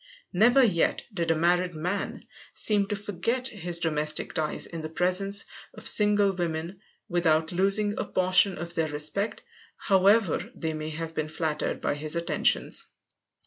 Never 0.33 0.63
yet 0.63 1.03
did 1.13 1.29
a 1.29 1.35
married 1.35 1.75
man 1.75 2.25
seem 2.55 2.87
to 2.87 2.95
forget 2.95 3.49
his 3.49 3.77
domestic 3.77 4.33
ties 4.33 4.65
in 4.65 4.81
the 4.81 4.89
presence 4.89 5.45
of 5.75 5.87
single 5.87 6.31
women 6.33 6.79
without 7.07 7.51
losing 7.51 7.93
a 7.99 8.05
portion 8.05 8.57
of 8.57 8.73
their 8.73 8.87
respect, 8.87 9.43
however 9.77 10.49
they 10.55 10.73
may 10.73 10.89
have 10.89 11.13
been 11.13 11.27
flattered 11.29 11.81
by 11.81 11.93
his 11.93 12.15
attentions. 12.15 12.87